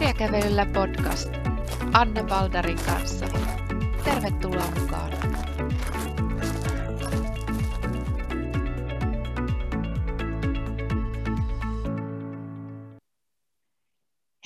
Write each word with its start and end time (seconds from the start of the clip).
Kirjakävelyllä 0.00 0.66
podcast 0.66 1.28
Anna 1.92 2.22
Baldarin 2.22 2.78
kanssa. 2.86 3.26
Tervetuloa 4.04 4.70
mukaan! 4.80 5.12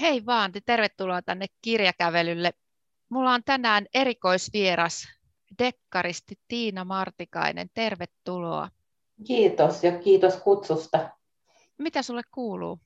Hei 0.00 0.26
vaan, 0.26 0.52
tervetuloa 0.66 1.22
tänne 1.22 1.46
kirjakävelylle. 1.62 2.52
Mulla 3.08 3.32
on 3.32 3.44
tänään 3.44 3.86
erikoisvieras, 3.94 5.08
dekkaristi 5.58 6.34
Tiina 6.48 6.84
Martikainen. 6.84 7.70
Tervetuloa. 7.74 8.68
Kiitos 9.26 9.84
ja 9.84 9.98
kiitos 9.98 10.36
kutsusta. 10.36 11.10
Mitä 11.78 12.02
sulle 12.02 12.22
kuuluu? 12.30 12.83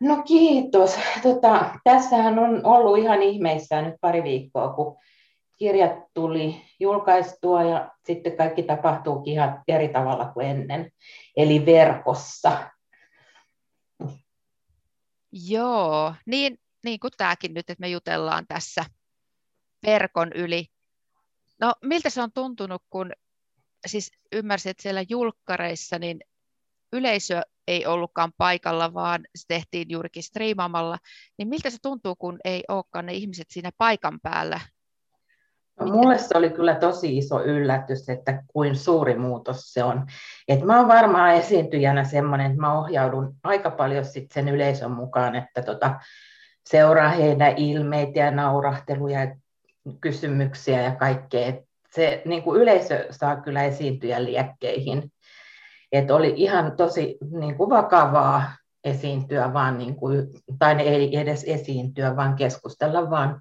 No 0.00 0.22
kiitos. 0.22 0.98
Tota, 1.22 1.74
tässähän 1.84 2.38
on 2.38 2.66
ollut 2.66 2.98
ihan 2.98 3.22
ihmeissään 3.22 3.84
nyt 3.84 3.94
pari 4.00 4.22
viikkoa, 4.22 4.72
kun 4.72 4.96
kirjat 5.56 5.92
tuli 6.14 6.62
julkaistua 6.80 7.62
ja 7.62 7.90
sitten 8.06 8.36
kaikki 8.36 8.62
tapahtuukin 8.62 9.32
ihan 9.32 9.62
eri 9.68 9.88
tavalla 9.88 10.32
kuin 10.32 10.46
ennen, 10.46 10.90
eli 11.36 11.66
verkossa. 11.66 12.70
Joo, 15.32 16.14
niin, 16.26 16.58
niin 16.84 17.00
kuin 17.00 17.10
tämäkin 17.16 17.54
nyt, 17.54 17.70
että 17.70 17.80
me 17.80 17.88
jutellaan 17.88 18.44
tässä 18.48 18.84
verkon 19.86 20.32
yli. 20.32 20.66
No 21.60 21.72
miltä 21.84 22.10
se 22.10 22.22
on 22.22 22.32
tuntunut, 22.32 22.82
kun 22.90 23.12
siis 23.86 24.10
ymmärsin, 24.32 24.70
että 24.70 24.82
siellä 24.82 25.04
julkkareissa 25.08 25.98
niin 25.98 26.20
yleisö 26.92 27.42
ei 27.68 27.86
ollutkaan 27.86 28.32
paikalla, 28.36 28.94
vaan 28.94 29.20
se 29.36 29.44
tehtiin 29.48 29.86
juurikin 29.90 30.22
striimaamalla, 30.22 30.98
niin 31.38 31.48
miltä 31.48 31.70
se 31.70 31.76
tuntuu, 31.82 32.16
kun 32.16 32.38
ei 32.44 32.64
olekaan 32.68 33.06
ne 33.06 33.12
ihmiset 33.12 33.46
siinä 33.50 33.70
paikan 33.78 34.20
päällä? 34.22 34.60
No, 35.80 35.86
mulle 35.86 36.18
se 36.18 36.38
oli 36.38 36.50
kyllä 36.50 36.74
tosi 36.74 37.18
iso 37.18 37.44
yllätys, 37.44 38.08
että 38.08 38.42
kuin 38.46 38.76
suuri 38.76 39.18
muutos 39.18 39.72
se 39.72 39.84
on. 39.84 40.06
Et 40.48 40.60
mä 40.62 40.78
oon 40.78 40.88
varmaan 40.88 41.34
esiintyjänä 41.34 42.04
semmoinen, 42.04 42.46
että 42.46 42.60
mä 42.60 42.78
ohjaudun 42.78 43.34
aika 43.42 43.70
paljon 43.70 44.04
sit 44.04 44.30
sen 44.30 44.48
yleisön 44.48 44.90
mukaan, 44.90 45.34
että 45.36 45.62
tota, 45.62 46.00
seuraa 46.70 47.08
heidän 47.08 47.56
ilmeitä 47.56 48.18
ja 48.18 48.30
naurahteluja 48.30 49.20
ja 49.20 49.36
kysymyksiä 50.00 50.82
ja 50.82 50.96
kaikkea. 50.96 51.52
Se 51.90 52.22
niin 52.24 52.42
kuin 52.42 52.60
yleisö 52.60 53.06
saa 53.10 53.36
kyllä 53.40 53.64
esiintyä 53.64 54.24
liekkeihin 54.24 55.12
että 55.92 56.14
oli 56.14 56.32
ihan 56.36 56.76
tosi 56.76 57.18
niin 57.30 57.56
kuin 57.56 57.70
vakavaa 57.70 58.56
esiintyä, 58.84 59.52
vaan 59.52 59.78
niin 59.78 59.96
kuin, 59.96 60.28
tai 60.58 60.80
ei 60.80 61.16
edes 61.16 61.44
esiintyä, 61.44 62.16
vaan 62.16 62.36
keskustella 62.36 63.10
vaan 63.10 63.40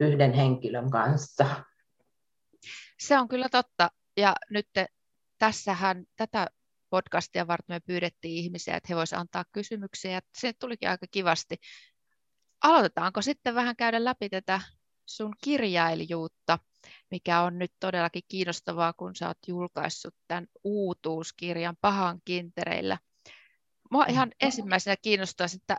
yhden 0.00 0.32
henkilön 0.32 0.90
kanssa. 0.90 1.46
Se 3.00 3.18
on 3.18 3.28
kyllä 3.28 3.48
totta. 3.48 3.90
Ja 4.16 4.34
nyt 4.50 4.68
tässähän 5.38 6.04
tätä 6.16 6.46
podcastia 6.90 7.46
varten 7.46 7.76
me 7.76 7.80
pyydettiin 7.80 8.34
ihmisiä, 8.34 8.76
että 8.76 8.86
he 8.90 8.96
voisivat 8.96 9.20
antaa 9.20 9.44
kysymyksiä, 9.52 10.20
se 10.36 10.52
tulikin 10.52 10.88
aika 10.88 11.06
kivasti. 11.10 11.56
Aloitetaanko 12.62 13.22
sitten 13.22 13.54
vähän 13.54 13.76
käydä 13.76 14.04
läpi 14.04 14.28
tätä 14.28 14.60
sun 15.06 15.34
kirjailijuutta? 15.44 16.58
mikä 17.10 17.40
on 17.40 17.58
nyt 17.58 17.72
todellakin 17.80 18.22
kiinnostavaa, 18.28 18.92
kun 18.92 19.16
sä 19.16 19.28
oot 19.28 19.38
julkaissut 19.48 20.14
tämän 20.28 20.46
uutuuskirjan 20.64 21.76
Pahan 21.80 22.20
kintereillä. 22.24 22.98
Mua 23.90 24.04
ihan 24.04 24.32
ensimmäisenä 24.40 24.96
kiinnostaa, 25.02 25.46
että 25.54 25.76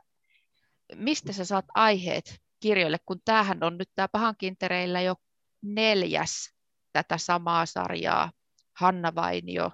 mistä 0.96 1.34
sä 1.34 1.46
saat 1.46 1.66
aiheet 1.74 2.42
kirjoille, 2.60 2.98
kun 3.06 3.22
tämähän 3.26 3.64
on 3.64 3.78
nyt 3.78 3.90
tämä 3.96 4.08
Pahan 4.08 4.36
kintereillä 4.38 5.02
jo 5.02 5.16
neljäs 5.62 6.54
tätä 6.94 7.18
samaa 7.18 7.66
sarjaa, 7.66 8.32
Hanna 8.74 9.16
Vainio 9.16 9.72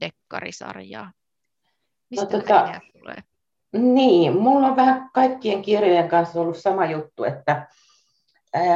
dekkarisarjaa. 0.00 1.12
Mistä 2.10 2.24
no, 2.24 2.30
tota, 2.30 2.80
tulee? 2.92 3.22
Niin, 3.72 4.36
mulla 4.36 4.66
on 4.66 4.76
vähän 4.76 5.10
kaikkien 5.14 5.62
kirjojen 5.62 6.08
kanssa 6.08 6.40
ollut 6.40 6.56
sama 6.56 6.86
juttu, 6.86 7.24
että 7.24 7.68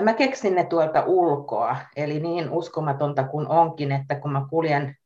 Mä 0.02 0.12
keksin 0.12 0.54
ne 0.54 0.64
tuolta 0.64 1.02
ulkoa, 1.06 1.76
eli 1.96 2.20
niin 2.20 2.50
uskomatonta 2.50 3.24
kuin 3.24 3.48
onkin, 3.48 3.92
että 3.92 4.14
kun 4.14 4.32
mä 4.32 4.46
kuljen 4.50 4.96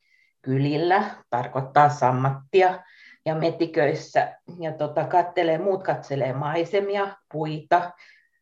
kylillä, 0.42 1.04
tarkoittaa 1.30 1.88
sammattia 1.88 2.78
ja 3.26 3.34
metiköissä, 3.34 4.36
ja 4.60 4.72
tota, 4.72 5.04
kattelee, 5.04 5.58
muut 5.58 5.82
katselee 5.82 6.32
maisemia, 6.32 7.16
puita, 7.32 7.90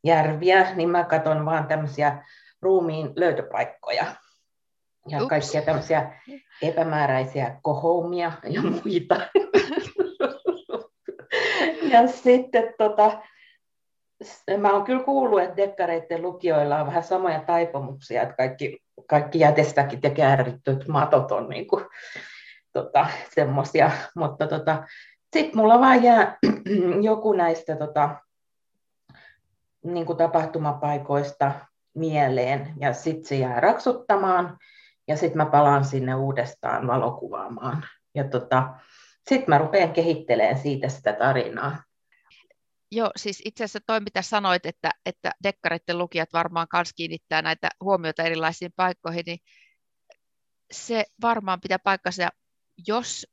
järviä, 0.05 0.75
niin 0.75 0.91
mä 0.91 1.05
katson 1.05 1.47
vaan 1.47 1.67
tämmöisiä 1.67 2.25
ruumiin 2.63 3.13
löytöpaikkoja 3.17 4.05
ja 5.09 5.19
Ups. 5.19 5.29
kaikkia 5.29 5.63
tämmöisiä 5.63 6.13
epämääräisiä 6.63 7.59
kohoumia 7.63 8.33
ja 8.49 8.63
muita. 8.63 9.15
ja 11.93 12.07
sitten 12.07 12.75
tota, 12.79 13.23
mä 14.59 14.73
oon 14.73 14.85
kyllä 14.85 15.05
kuullut, 15.05 15.43
että 15.43 15.57
dekkareiden 15.57 16.23
lukijoilla 16.23 16.81
on 16.81 16.87
vähän 16.87 17.05
samoja 17.05 17.41
taipumuksia, 17.41 18.23
että 18.23 18.35
kaikki, 18.35 18.79
kaikki 19.09 19.39
jätestäkin 19.41 20.01
ja 20.03 20.11
käärittyt 20.11 20.89
matot 20.89 21.33
on 21.33 21.49
niin 21.49 21.67
kuin, 21.67 21.85
tota, 22.73 23.07
semmoisia, 23.35 23.91
mutta 24.15 24.47
tota, 24.47 24.87
sitten 25.33 25.61
mulla 25.61 25.81
vaan 25.81 26.03
jää 26.03 26.39
joku 27.11 27.33
näistä 27.33 27.77
tota, 27.77 28.17
niin 29.85 30.07
kuin 30.07 30.19
tapahtumapaikoista 30.19 31.53
mieleen 31.95 32.73
ja 32.81 32.93
sitten 32.93 33.25
se 33.25 33.37
jää 33.37 33.61
raksuttamaan 33.61 34.59
ja 35.09 35.17
sitten 35.17 35.37
mä 35.37 35.47
palaan 35.47 35.85
sinne 35.85 36.15
uudestaan 36.15 36.87
valokuvaamaan. 36.87 37.85
Ja 38.15 38.25
tota, 38.25 38.69
sitten 39.29 39.49
mä 39.49 39.59
rupean 39.59 39.93
kehittelemään 39.93 40.59
siitä 40.59 40.89
sitä 40.89 41.13
tarinaa. 41.13 41.83
Joo, 42.91 43.11
siis 43.17 43.43
itse 43.45 43.65
asiassa 43.65 43.81
toi, 43.87 44.01
mitä 44.01 44.23
sanoit, 44.23 44.67
että, 44.67 44.91
että 45.07 45.33
dekkareiden 45.43 45.99
lukijat 45.99 46.33
varmaan 46.33 46.67
myös 46.73 46.93
kiinnittää 46.93 47.43
näitä 47.43 47.69
huomioita 47.81 48.23
erilaisiin 48.23 48.73
paikkoihin, 48.77 49.23
niin 49.27 49.39
se 50.73 51.05
varmaan 51.23 51.61
pitää 51.61 51.79
paikkansa, 51.79 52.29
jos 52.87 53.27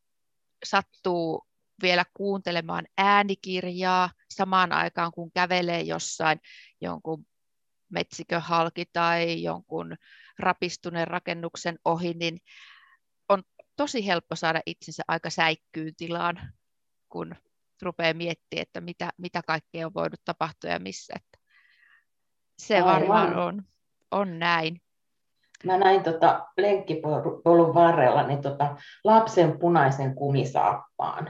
sattuu 0.66 1.48
vielä 1.82 2.06
kuuntelemaan 2.14 2.86
äänikirjaa 2.98 4.10
samaan 4.30 4.72
aikaan, 4.72 5.12
kun 5.12 5.32
kävelee 5.32 5.82
jossain 5.82 6.40
jonkun 6.82 7.26
metsikön 7.90 8.42
halki 8.42 8.86
tai 8.94 9.44
jonkun 9.44 9.96
rapistuneen 10.40 11.08
rakennuksen 11.08 11.80
ohi, 11.86 12.14
niin 12.14 12.40
on 13.30 13.44
tosi 13.76 14.08
helppo 14.08 14.36
saada 14.36 14.62
itsensä 14.66 15.04
aika 15.08 15.30
säikkyyn 15.30 15.96
tilaan, 15.96 16.54
kun 17.10 17.36
rupeaa 17.86 18.14
miettimään, 18.14 18.62
että 18.62 18.82
mitä, 18.82 19.10
mitä 19.18 19.42
kaikkea 19.48 19.86
on 19.86 19.94
voinut 19.94 20.22
tapahtua 20.26 20.70
ja 20.70 20.80
missä. 20.80 21.14
Että 21.16 21.38
se 22.60 22.76
Aivan. 22.76 22.92
varmaan 22.92 23.36
on, 23.36 23.64
on 24.12 24.40
näin. 24.40 24.82
Mä 25.64 25.78
näin 25.78 26.04
tota 26.04 26.48
lenkkipolun 26.58 27.74
varrella 27.74 28.28
niin 28.28 28.42
tota 28.42 28.76
lapsen 29.04 29.60
punaisen 29.60 30.16
kumisaappaan 30.16 31.30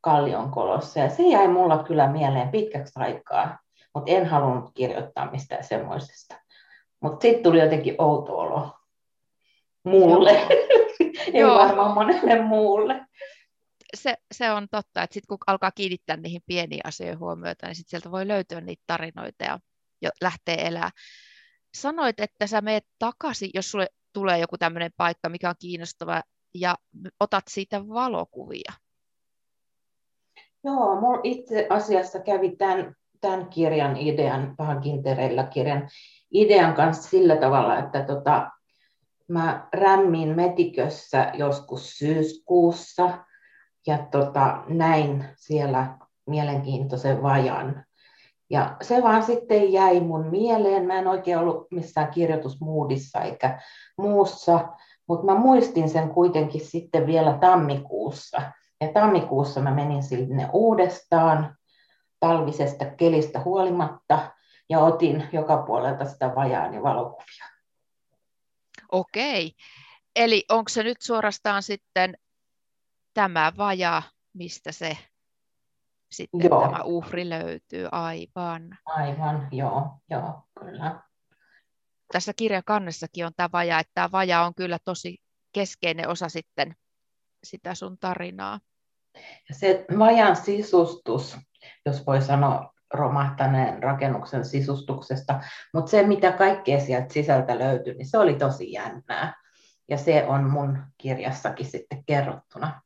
kallionkolossa. 0.00 1.00
Ja 1.00 1.10
se 1.10 1.22
jäi 1.22 1.48
mulla 1.48 1.84
kyllä 1.84 2.08
mieleen 2.08 2.48
pitkäksi 2.48 2.92
aikaa, 2.96 3.58
mutta 3.94 4.10
en 4.10 4.26
halunnut 4.26 4.70
kirjoittaa 4.74 5.30
mistään 5.30 5.64
semmoisesta. 5.64 6.34
Mutta 7.00 7.22
sitten 7.22 7.42
tuli 7.42 7.60
jotenkin 7.60 7.94
outo 7.98 8.38
olo 8.38 8.72
mulle, 9.84 10.30
ei 11.34 11.44
varmaan 11.44 11.94
monelle 11.94 12.42
muulle 12.42 13.06
se, 13.94 14.16
se 14.32 14.50
on 14.50 14.68
totta, 14.70 15.02
että 15.02 15.14
sitten 15.14 15.28
kun 15.28 15.38
alkaa 15.46 15.70
kiinnittää 15.70 16.16
niihin 16.16 16.42
pieniin 16.46 16.86
asioihin 16.86 17.18
huomiota, 17.18 17.66
niin 17.66 17.76
sit 17.76 17.88
sieltä 17.88 18.10
voi 18.10 18.28
löytyä 18.28 18.60
niitä 18.60 18.82
tarinoita 18.86 19.44
ja, 19.44 19.58
ja 20.02 20.10
lähtee 20.20 20.66
elää. 20.66 20.90
Sanoit, 21.74 22.20
että 22.20 22.46
sä 22.46 22.60
meet 22.60 22.84
takaisin, 22.98 23.50
jos 23.54 23.70
sulle 23.70 23.86
tulee 24.12 24.38
joku 24.38 24.58
tämmöinen 24.58 24.90
paikka, 24.96 25.28
mikä 25.28 25.48
on 25.48 25.54
kiinnostava, 25.60 26.22
ja 26.54 26.76
otat 27.20 27.44
siitä 27.48 27.88
valokuvia. 27.88 28.72
Joo, 30.64 31.00
mulla 31.00 31.20
itse 31.22 31.66
asiassa 31.70 32.18
kävi 32.18 32.56
tämän, 32.56 32.94
tämän 33.20 33.48
kirjan 33.48 33.96
idean, 33.96 34.56
Pahan 34.56 34.80
kintereillä 34.80 35.44
kirjan 35.44 35.88
idean 36.30 36.74
kanssa 36.74 37.10
sillä 37.10 37.36
tavalla, 37.36 37.78
että 37.78 38.02
tota, 38.02 38.50
mä 39.28 39.68
rämmin 39.72 40.36
metikössä 40.36 41.32
joskus 41.34 41.98
syyskuussa 41.98 43.24
ja 43.86 43.98
tota, 44.10 44.62
näin 44.68 45.24
siellä 45.36 45.98
mielenkiintoisen 46.26 47.22
vajan. 47.22 47.84
Ja 48.50 48.76
se 48.82 49.02
vaan 49.02 49.22
sitten 49.22 49.72
jäi 49.72 50.00
mun 50.00 50.26
mieleen. 50.26 50.86
Mä 50.86 50.98
en 50.98 51.06
oikein 51.06 51.38
ollut 51.38 51.66
missään 51.70 52.10
kirjoitusmuudissa 52.10 53.20
eikä 53.20 53.62
muussa, 53.98 54.68
mutta 55.08 55.26
mä 55.26 55.34
muistin 55.34 55.88
sen 55.88 56.10
kuitenkin 56.10 56.60
sitten 56.60 57.06
vielä 57.06 57.38
tammikuussa. 57.40 58.42
Ja 58.80 58.92
tammikuussa 58.92 59.60
mä 59.60 59.74
menin 59.74 60.02
sinne 60.02 60.48
uudestaan 60.52 61.56
talvisesta 62.20 62.84
kelistä 62.84 63.40
huolimatta 63.40 64.32
ja 64.68 64.80
otin 64.80 65.28
joka 65.32 65.62
puolelta 65.62 66.04
sitä 66.04 66.34
vajaani 66.34 66.82
valokuvia. 66.82 67.44
Okei. 68.92 69.52
Eli 70.16 70.44
onko 70.50 70.68
se 70.68 70.82
nyt 70.82 71.02
suorastaan 71.02 71.62
sitten 71.62 72.18
tämä 73.14 73.52
vaja, 73.56 74.02
mistä 74.32 74.72
se 74.72 74.98
sitten 76.10 76.40
joo. 76.50 76.62
tämä 76.62 76.82
uhri 76.84 77.30
löytyy? 77.30 77.88
Aivan. 77.92 78.78
Aivan, 78.86 79.48
joo, 79.50 79.90
joo, 80.10 80.42
kyllä. 80.60 81.02
Tässä 82.12 82.32
kirjakannessakin 82.36 83.26
on 83.26 83.32
tämä 83.36 83.48
vaja, 83.52 83.78
että 83.78 83.90
tämä 83.94 84.12
vaja 84.12 84.42
on 84.42 84.54
kyllä 84.54 84.78
tosi 84.84 85.18
keskeinen 85.52 86.08
osa 86.08 86.28
sitten 86.28 86.76
sitä 87.44 87.74
sun 87.74 87.98
tarinaa. 87.98 88.60
Ja 89.48 89.54
se 89.54 89.84
vajan 89.98 90.36
sisustus, 90.36 91.36
jos 91.86 92.06
voi 92.06 92.22
sanoa 92.22 92.74
romahtaneen 92.94 93.82
rakennuksen 93.82 94.44
sisustuksesta, 94.44 95.40
mutta 95.74 95.90
se, 95.90 96.06
mitä 96.06 96.32
kaikkea 96.32 96.80
sieltä 96.80 97.12
sisältä 97.12 97.58
löytyi, 97.58 97.94
niin 97.94 98.10
se 98.10 98.18
oli 98.18 98.34
tosi 98.34 98.72
jännää. 98.72 99.34
Ja 99.88 99.98
se 99.98 100.24
on 100.28 100.50
mun 100.50 100.78
kirjassakin 100.98 101.66
sitten 101.66 102.04
kerrottuna. 102.04 102.82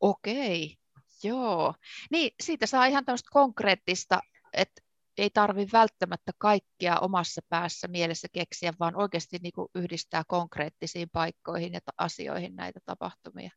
Okei, 0.00 0.76
joo. 1.24 1.74
Niin, 2.10 2.30
siitä 2.42 2.66
saa 2.66 2.86
ihan 2.86 3.04
tämmöistä 3.04 3.28
konkreettista, 3.32 4.20
että 4.52 4.82
ei 5.18 5.30
tarvi 5.30 5.66
välttämättä 5.72 6.32
kaikkea 6.38 6.98
omassa 6.98 7.40
päässä 7.48 7.88
mielessä 7.88 8.28
keksiä, 8.32 8.72
vaan 8.80 8.96
oikeasti 8.96 9.38
niin 9.42 9.52
kuin 9.54 9.68
yhdistää 9.74 10.22
konkreettisiin 10.28 11.08
paikkoihin 11.12 11.72
ja 11.72 11.80
asioihin 11.98 12.56
näitä 12.56 12.80
tapahtumia. 12.84 13.50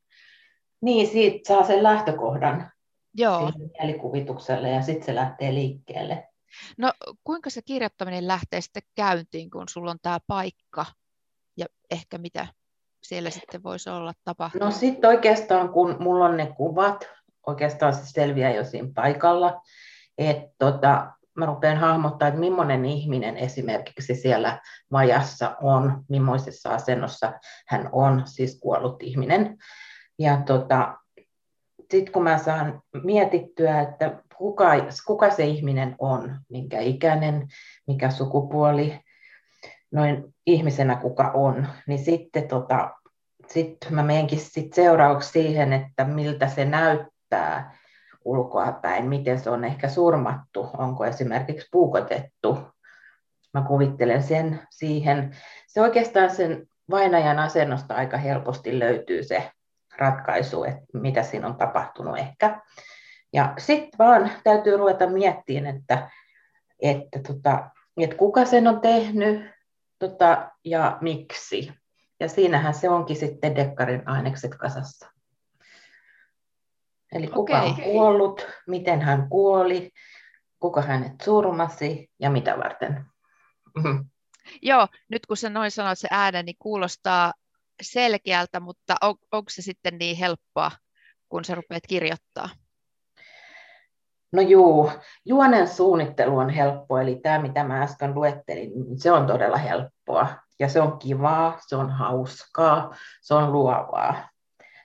Niin, 0.81 1.07
siitä 1.07 1.47
saa 1.47 1.67
sen 1.67 1.83
lähtökohdan 1.83 2.71
Joo. 3.13 3.51
mielikuvitukselle 3.79 4.69
ja 4.69 4.81
sitten 4.81 5.05
se 5.05 5.15
lähtee 5.15 5.53
liikkeelle. 5.53 6.27
No 6.77 6.93
kuinka 7.23 7.49
se 7.49 7.61
kirjoittaminen 7.61 8.27
lähtee 8.27 8.61
sitten 8.61 8.83
käyntiin, 8.95 9.49
kun 9.49 9.69
sulla 9.69 9.91
on 9.91 9.99
tämä 10.01 10.19
paikka 10.27 10.85
ja 11.57 11.65
ehkä 11.91 12.17
mitä 12.17 12.47
siellä 13.03 13.29
sitten 13.29 13.63
voisi 13.63 13.89
olla 13.89 14.13
tapahtunut? 14.23 14.65
No 14.65 14.71
sitten 14.71 15.09
oikeastaan 15.09 15.69
kun 15.69 15.95
mulla 15.99 16.25
on 16.25 16.37
ne 16.37 16.53
kuvat, 16.57 17.09
oikeastaan 17.47 17.93
se 17.93 18.05
selviää 18.05 18.53
jo 18.53 18.63
siinä 18.63 18.89
paikalla, 18.95 19.61
että 20.17 20.49
tota, 20.57 21.11
mä 21.37 21.45
rupean 21.45 21.77
hahmottaa, 21.77 22.27
että 22.27 22.39
millainen 22.39 22.85
ihminen 22.85 23.37
esimerkiksi 23.37 24.15
siellä 24.15 24.61
vajassa 24.91 25.55
on, 25.61 26.03
millaisessa 26.09 26.69
asennossa 26.69 27.33
hän 27.67 27.89
on, 27.91 28.21
siis 28.25 28.59
kuollut 28.59 29.03
ihminen. 29.03 29.57
Ja 30.19 30.41
tota, 30.45 30.97
sitten 31.91 32.13
kun 32.13 32.23
mä 32.23 32.37
saan 32.37 32.81
mietittyä, 33.03 33.81
että 33.81 34.23
kuka, 34.37 34.65
kuka 35.07 35.29
se 35.29 35.45
ihminen 35.45 35.95
on, 35.99 36.39
minkä 36.49 36.79
ikäinen, 36.79 37.47
mikä 37.87 38.09
sukupuoli, 38.09 38.99
noin 39.91 40.35
ihmisenä 40.45 40.95
kuka 40.95 41.31
on, 41.33 41.67
niin 41.87 41.99
sitten 41.99 42.47
tota, 42.47 42.91
sit 43.47 43.77
mä 43.89 44.03
menenkin 44.03 44.39
sit 44.39 44.73
seuraavaksi 44.73 45.31
siihen, 45.31 45.73
että 45.73 46.03
miltä 46.03 46.47
se 46.47 46.65
näyttää 46.65 47.77
ulkoapäin, 48.25 49.05
miten 49.05 49.39
se 49.39 49.49
on 49.49 49.63
ehkä 49.63 49.89
surmattu, 49.89 50.69
onko 50.77 51.05
esimerkiksi 51.05 51.67
puukotettu. 51.71 52.57
Mä 53.53 53.61
kuvittelen 53.67 54.23
sen 54.23 54.59
siihen. 54.69 55.35
Se 55.67 55.81
oikeastaan 55.81 56.29
sen 56.29 56.67
vainajan 56.89 57.39
asennosta 57.39 57.93
aika 57.95 58.17
helposti 58.17 58.79
löytyy 58.79 59.23
se 59.23 59.51
ratkaisu, 59.97 60.63
että 60.63 60.85
mitä 60.93 61.23
siinä 61.23 61.47
on 61.47 61.55
tapahtunut 61.55 62.17
ehkä. 62.17 62.61
Ja 63.33 63.53
sitten 63.57 63.97
vaan 63.99 64.31
täytyy 64.43 64.77
ruveta 64.77 65.07
miettimään, 65.07 65.75
että, 65.75 66.09
että, 66.81 67.19
tota, 67.27 67.69
että 67.97 68.15
kuka 68.15 68.45
sen 68.45 68.67
on 68.67 68.81
tehnyt 68.81 69.56
tota, 69.99 70.51
ja 70.65 70.97
miksi. 71.01 71.73
Ja 72.19 72.29
siinähän 72.29 72.73
se 72.73 72.89
onkin 72.89 73.15
sitten 73.15 73.55
Dekkarin 73.55 74.07
ainekset 74.07 74.55
kasassa. 74.55 75.11
Eli 77.11 77.27
kuka 77.27 77.61
okay. 77.61 77.69
on 77.69 77.75
kuollut, 77.81 78.47
miten 78.67 79.01
hän 79.01 79.29
kuoli, 79.29 79.91
kuka 80.59 80.81
hänet 80.81 81.21
surmasi 81.23 82.11
ja 82.19 82.29
mitä 82.29 82.57
varten. 82.57 83.05
Mm-hmm. 83.75 84.05
Joo, 84.61 84.87
nyt 85.09 85.25
kun 85.25 85.37
sä 85.37 85.49
noin 85.49 85.71
sanoit 85.71 85.99
se 85.99 86.07
äänen, 86.11 86.45
niin 86.45 86.55
kuulostaa 86.59 87.33
selkeältä, 87.81 88.59
mutta 88.59 88.95
on, 89.01 89.15
onko 89.31 89.49
se 89.49 89.61
sitten 89.61 89.97
niin 89.97 90.17
helppoa, 90.17 90.71
kun 91.29 91.45
sä 91.45 91.55
rupeat 91.55 91.83
kirjoittaa? 91.87 92.49
No 94.31 94.41
juu, 94.41 94.91
juonen 95.25 95.67
suunnittelu 95.67 96.37
on 96.37 96.49
helppo, 96.49 96.97
eli 96.97 97.15
tämä 97.15 97.39
mitä 97.39 97.63
mä 97.63 97.81
äsken 97.81 98.15
luettelin, 98.15 98.71
niin 98.75 98.99
se 98.99 99.11
on 99.11 99.27
todella 99.27 99.57
helppoa. 99.57 100.27
Ja 100.59 100.69
se 100.69 100.81
on 100.81 100.99
kivaa, 100.99 101.57
se 101.67 101.75
on 101.75 101.89
hauskaa, 101.89 102.95
se 103.21 103.33
on 103.33 103.51
luovaa. 103.51 104.29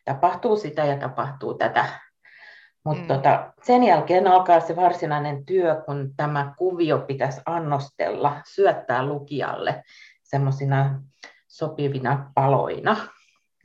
Tapahtuu 0.05 0.56
sitä 0.56 0.85
ja 0.85 0.97
tapahtuu 0.97 1.55
tätä. 1.55 1.85
Mutta 2.85 3.03
mm. 3.03 3.09
tota, 3.09 3.53
sen 3.62 3.85
jälkeen 3.85 4.27
alkaa 4.27 4.61
se 4.61 4.77
varsinainen 4.77 5.47
työ, 5.47 5.83
kun 5.87 6.15
tämä 6.17 6.55
kuvio 6.59 6.99
pitäisi 6.99 7.41
annostella, 7.47 8.37
syöttää 8.47 9.06
lukijalle 9.06 9.83
semmoisina 10.23 11.03
sopivina 11.49 12.31
paloina. 12.35 12.97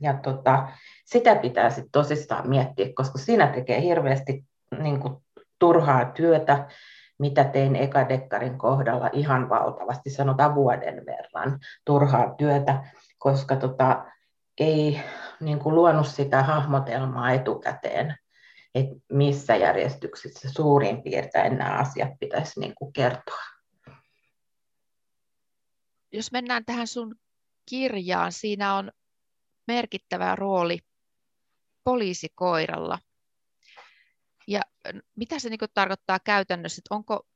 Ja 0.00 0.14
tota, 0.14 0.68
sitä 1.04 1.34
pitää 1.34 1.70
sitten 1.70 1.90
tosissaan 1.92 2.48
miettiä, 2.48 2.88
koska 2.94 3.18
siinä 3.18 3.46
tekee 3.46 3.80
hirveästi 3.80 4.44
niin 4.78 5.00
kuin, 5.00 5.16
turhaa 5.58 6.04
työtä, 6.04 6.68
mitä 7.18 7.44
tein 7.44 7.76
Ekadekkarin 7.76 8.58
kohdalla 8.58 9.10
ihan 9.12 9.48
valtavasti, 9.48 10.10
sanotaan 10.10 10.54
vuoden 10.54 11.06
verran 11.06 11.58
turhaa 11.84 12.34
työtä, 12.34 12.84
koska 13.18 13.56
tota, 13.56 14.04
ei 14.60 15.00
niin 15.40 15.58
kuin, 15.58 15.74
luonut 15.74 16.06
sitä 16.06 16.42
hahmotelmaa 16.42 17.32
etukäteen, 17.32 18.16
että 18.74 18.96
missä 19.12 19.56
järjestyksessä 19.56 20.48
suurin 20.52 21.02
piirtein 21.02 21.58
nämä 21.58 21.78
asiat 21.78 22.10
pitäisi 22.20 22.60
niin 22.60 22.74
kuin, 22.74 22.92
kertoa. 22.92 23.42
Jos 26.12 26.32
mennään 26.32 26.64
tähän 26.64 26.86
sun 26.86 27.14
kirjaan, 27.66 28.32
siinä 28.32 28.74
on 28.74 28.92
merkittävä 29.66 30.36
rooli 30.36 30.78
poliisikoiralla. 31.84 32.98
Ja 34.48 34.60
mitä 35.16 35.38
se 35.38 35.48
niin 35.48 35.60
tarkoittaa 35.74 36.18
käytännössä, 36.18 36.80
että 36.80 36.94
onko, 36.94 37.26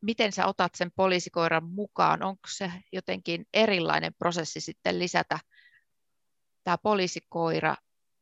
miten 0.00 0.32
sä 0.32 0.46
otat 0.46 0.74
sen 0.74 0.90
poliisikoiran 0.96 1.64
mukaan, 1.64 2.22
onko 2.22 2.48
se 2.48 2.72
jotenkin 2.92 3.46
erilainen 3.54 4.14
prosessi 4.14 4.60
sitten 4.60 4.98
lisätä 4.98 5.38
tämä 6.64 6.78
poliisikoira 6.78 7.76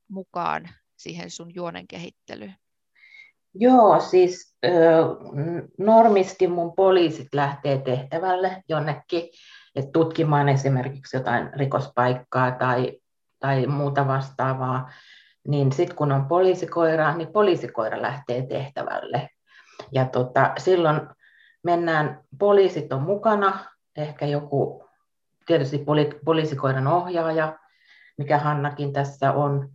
mukaan 0.08 0.68
siihen 0.96 1.30
sun 1.30 1.54
juonen 1.54 1.88
kehittelyyn? 1.88 2.54
Joo, 3.54 4.00
siis 4.00 4.56
normisti 5.78 6.46
mun 6.48 6.72
poliisit 6.72 7.28
lähtee 7.34 7.78
tehtävälle 7.78 8.62
jonnekin 8.68 9.30
että 9.76 9.90
tutkimaan 9.92 10.48
esimerkiksi 10.48 11.16
jotain 11.16 11.50
rikospaikkaa 11.54 12.50
tai, 12.50 13.00
tai 13.38 13.66
muuta 13.66 14.06
vastaavaa, 14.06 14.90
niin 15.46 15.72
sitten 15.72 15.96
kun 15.96 16.12
on 16.12 16.26
poliisikoira, 16.26 17.16
niin 17.16 17.32
poliisikoira 17.32 18.02
lähtee 18.02 18.46
tehtävälle. 18.46 19.28
Ja 19.92 20.04
tota, 20.04 20.52
silloin 20.58 21.00
mennään, 21.62 22.20
poliisit 22.38 22.92
on 22.92 23.02
mukana, 23.02 23.64
ehkä 23.96 24.26
joku, 24.26 24.88
tietysti 25.46 25.78
poli, 25.78 26.10
poliisikoiran 26.24 26.86
ohjaaja, 26.86 27.58
mikä 28.18 28.38
Hannakin 28.38 28.92
tässä 28.92 29.32
on, 29.32 29.68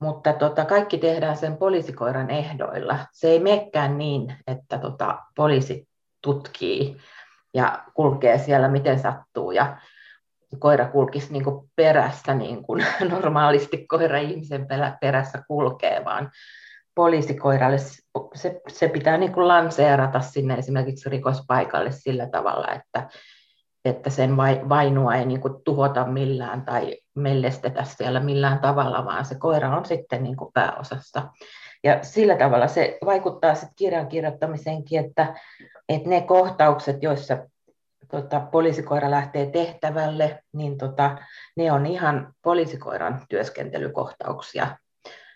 mutta 0.00 0.32
tota, 0.32 0.64
kaikki 0.64 0.98
tehdään 0.98 1.36
sen 1.36 1.56
poliisikoiran 1.56 2.30
ehdoilla. 2.30 2.98
Se 3.12 3.28
ei 3.28 3.40
menekään 3.40 3.98
niin, 3.98 4.36
että 4.46 4.78
tota, 4.78 5.18
poliisi 5.36 5.88
tutkii 6.22 6.96
ja 7.54 7.84
kulkee 7.94 8.38
siellä 8.38 8.68
miten 8.68 8.98
sattuu 8.98 9.50
ja 9.50 9.76
koira 10.58 10.88
kulkisi 10.88 11.32
niin 11.32 11.44
kuin 11.44 11.70
perässä 11.76 12.34
niin 12.34 12.62
kuin 12.62 12.86
normaalisti 13.10 13.86
koira 13.86 14.18
ihmisen 14.18 14.66
perässä 15.00 15.42
kulkee, 15.48 16.04
vaan 16.04 16.30
poliisikoiralle 16.94 17.78
se, 18.34 18.60
se 18.68 18.88
pitää 18.88 19.16
niin 19.18 19.32
kuin 19.32 19.48
lanseerata 19.48 20.20
sinne 20.20 20.54
esimerkiksi 20.54 21.10
rikospaikalle 21.10 21.92
sillä 21.92 22.26
tavalla, 22.26 22.68
että, 22.68 23.08
että 23.84 24.10
sen 24.10 24.36
vainua 24.68 25.14
ei 25.14 25.26
niin 25.26 25.40
kuin 25.40 25.54
tuhota 25.64 26.06
millään 26.06 26.64
tai 26.64 26.96
mellestetä 27.14 27.84
siellä 27.84 28.20
millään 28.20 28.58
tavalla, 28.58 29.04
vaan 29.04 29.24
se 29.24 29.34
koira 29.34 29.76
on 29.76 29.84
sitten 29.84 30.22
niin 30.22 30.36
kuin 30.36 30.52
pääosassa. 30.54 31.22
Ja 31.84 31.98
sillä 32.02 32.36
tavalla 32.36 32.68
se 32.68 32.98
vaikuttaa 33.04 33.54
sitten 33.54 33.74
kirjan 33.76 34.08
kirjoittamiseenkin, 34.08 35.00
että, 35.00 35.34
että 35.88 36.08
ne 36.08 36.20
kohtaukset, 36.20 37.02
joissa 37.02 37.38
tota, 38.10 38.40
poliisikoira 38.40 39.10
lähtee 39.10 39.50
tehtävälle, 39.50 40.42
niin 40.52 40.78
tota, 40.78 41.18
ne 41.56 41.72
on 41.72 41.86
ihan 41.86 42.34
poliisikoiran 42.42 43.26
työskentelykohtauksia. 43.28 44.78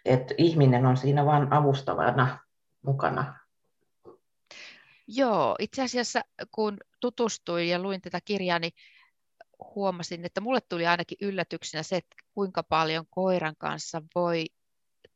Et 0.05 0.35
ihminen 0.39 0.87
on 0.87 0.97
siinä 0.97 1.27
vain 1.27 1.53
avustavana 1.53 2.39
mukana. 2.83 3.39
Joo, 5.07 5.57
itse 5.59 5.83
asiassa 5.83 6.21
kun 6.51 6.79
tutustuin 7.01 7.69
ja 7.69 7.79
luin 7.79 8.01
tätä 8.01 8.21
kirjaa, 8.25 8.59
niin 8.59 8.73
huomasin, 9.75 10.25
että 10.25 10.41
mulle 10.41 10.61
tuli 10.69 10.87
ainakin 10.87 11.19
yllätyksenä 11.21 11.83
se, 11.83 11.97
että 11.97 12.17
kuinka 12.35 12.63
paljon 12.63 13.05
koiran 13.11 13.55
kanssa 13.59 14.03
voi 14.15 14.45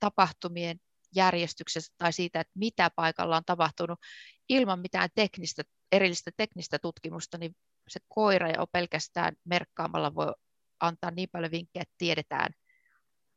tapahtumien 0.00 0.80
järjestyksessä 1.14 1.92
tai 1.98 2.12
siitä, 2.12 2.40
että 2.40 2.52
mitä 2.54 2.90
paikalla 2.96 3.36
on 3.36 3.44
tapahtunut 3.46 3.98
ilman 4.48 4.80
mitään 4.80 5.08
teknistä, 5.14 5.62
erillistä 5.92 6.30
teknistä 6.36 6.78
tutkimusta, 6.78 7.38
niin 7.38 7.56
se 7.88 8.00
koira 8.08 8.48
jo 8.50 8.66
pelkästään 8.72 9.32
merkkaamalla 9.44 10.14
voi 10.14 10.32
antaa 10.80 11.10
niin 11.10 11.28
paljon 11.32 11.50
vinkkejä, 11.50 11.82
että 11.82 11.94
tiedetään, 11.98 12.48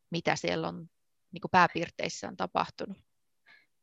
mitä 0.09 0.35
siellä 0.35 0.67
on 0.67 0.89
niin 1.31 1.41
kuin 1.41 1.51
pääpiirteissä 1.51 2.27
on 2.27 2.37
tapahtunut. 2.37 2.97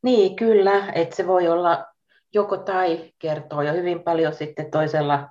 Niin, 0.02 0.36
kyllä, 0.36 0.92
että 0.92 1.16
se 1.16 1.26
voi 1.26 1.48
olla 1.48 1.86
joko 2.34 2.56
tai 2.56 3.12
kertoo 3.18 3.62
ja 3.62 3.72
hyvin 3.72 4.02
paljon 4.02 4.34
sitten 4.34 4.70
toisella, 4.70 5.28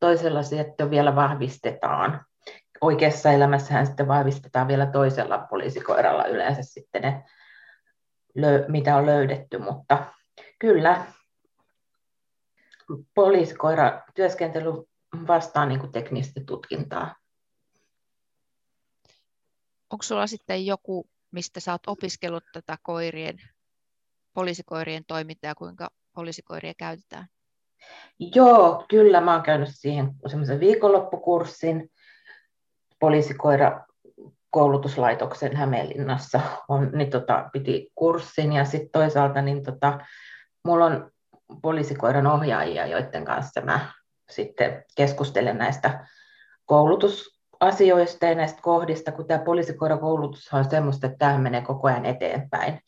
toisella 0.00 0.42
sitten 0.42 0.90
vielä 0.90 1.16
vahvistetaan. 1.16 2.24
Oikeassa 2.80 3.32
elämässähän 3.32 3.86
sitten 3.86 4.08
vahvistetaan 4.08 4.68
vielä 4.68 4.86
toisella 4.86 5.38
poliisikoiralla 5.38 6.26
yleensä 6.26 6.62
sitten 6.62 7.02
ne, 7.02 7.24
mitä 8.68 8.96
on 8.96 9.06
löydetty, 9.06 9.58
mutta 9.58 10.06
kyllä 10.58 11.04
poliisikoira 13.14 14.02
työskentely 14.14 14.70
vastaa 15.26 15.66
niin 15.66 15.80
kuin 15.80 15.92
teknistä 15.92 16.40
tutkintaa. 16.46 17.14
Onko 19.90 20.02
sulla 20.02 20.26
sitten 20.26 20.66
joku, 20.66 21.06
mistä 21.30 21.60
sä 21.60 21.72
oot 21.72 21.86
opiskellut 21.86 22.44
tätä 22.52 22.78
koirien, 22.82 23.38
poliisikoirien 24.34 25.04
toimintaa, 25.06 25.54
kuinka 25.54 25.88
poliisikoiria 26.14 26.72
käytetään? 26.78 27.26
Joo, 28.34 28.84
kyllä. 28.88 29.20
Mä 29.20 29.32
oon 29.32 29.42
käynyt 29.42 29.68
siihen 29.72 30.10
semmoisen 30.26 30.60
viikonloppukurssin 30.60 31.90
poliisikoira 33.00 33.86
koulutuslaitoksen 34.50 35.56
Hämeenlinnassa 35.56 36.40
on, 36.68 36.90
niin 36.92 37.10
tota, 37.10 37.48
piti 37.52 37.90
kurssin 37.94 38.52
ja 38.52 38.64
sitten 38.64 38.90
toisaalta 38.90 39.42
niin 39.42 39.64
tota, 39.64 39.98
mulla 40.64 40.84
on 40.84 41.10
poliisikoiran 41.62 42.26
ohjaajia, 42.26 42.86
joiden 42.86 43.24
kanssa 43.24 43.60
mä 43.60 43.80
sitten 44.30 44.84
keskustelen 44.96 45.58
näistä 45.58 46.06
koulutusasioista 46.64 48.26
ja 48.26 48.34
näistä 48.34 48.62
kohdista, 48.62 49.12
kun 49.12 49.26
tämä 49.26 49.44
poliisikoirakoulutus 49.44 50.54
on 50.54 50.70
semmoista, 50.70 51.06
että 51.06 51.18
tämä 51.18 51.38
menee 51.38 51.60
koko 51.60 51.88
ajan 51.88 52.04
eteenpäin. 52.04 52.80